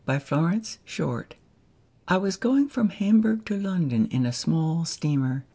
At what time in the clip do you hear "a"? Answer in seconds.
4.25-4.33